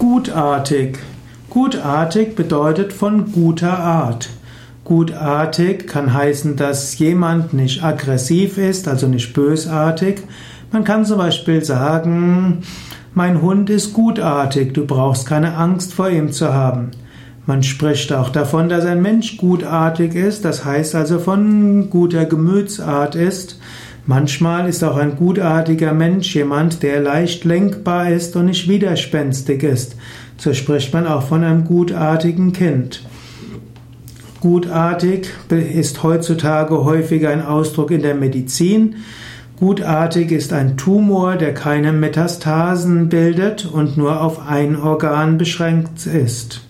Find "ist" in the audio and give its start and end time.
8.56-8.88, 13.68-13.92, 20.14-20.46, 23.16-23.60, 24.68-24.82, 28.10-28.34, 29.62-29.96, 35.50-36.02, 40.32-40.54, 46.06-46.62